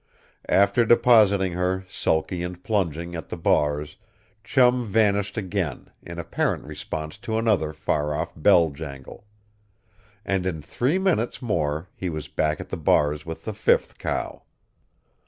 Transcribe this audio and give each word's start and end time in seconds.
After 0.49 0.83
depositing 0.83 1.51
her, 1.53 1.85
sulky 1.87 2.41
and 2.41 2.63
plunging, 2.63 3.13
at 3.13 3.29
the 3.29 3.37
bars, 3.37 3.97
Chum 4.43 4.83
vanished 4.87 5.37
again 5.37 5.91
in 6.01 6.17
apparent 6.17 6.63
response 6.63 7.19
to 7.19 7.37
another 7.37 7.71
far 7.71 8.15
off 8.15 8.33
bell 8.35 8.71
jangle. 8.71 9.27
And 10.25 10.47
in 10.47 10.63
three 10.63 10.97
minutes 10.97 11.39
more 11.39 11.87
he 11.95 12.09
was 12.09 12.27
back 12.29 12.59
at 12.59 12.69
the 12.69 12.77
bars 12.77 13.27
with 13.27 13.45
the 13.45 13.53
fifth 13.53 13.99
cow. 13.99 14.41